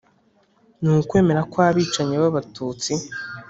[0.81, 2.93] Ni ukwemera ko abicanyi b'Abatutsi